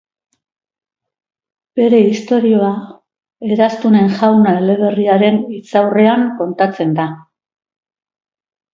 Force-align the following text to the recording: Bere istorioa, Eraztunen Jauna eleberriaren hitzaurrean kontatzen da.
Bere 1.79 1.99
istorioa, 2.13 2.71
Eraztunen 3.51 4.11
Jauna 4.17 4.57
eleberriaren 4.65 5.41
hitzaurrean 5.59 6.29
kontatzen 6.43 7.01
da. 7.03 7.11